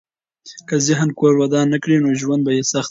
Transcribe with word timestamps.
که 0.67 0.75
هغه 0.99 1.13
کور 1.19 1.33
ودان 1.41 1.65
نه 1.73 1.77
کړي، 1.83 1.95
نو 2.03 2.09
ژوند 2.21 2.41
به 2.45 2.51
یې 2.57 2.63
سخت 2.71 2.77
وي. 2.77 2.79